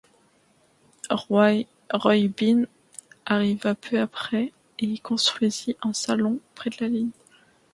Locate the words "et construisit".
4.79-5.77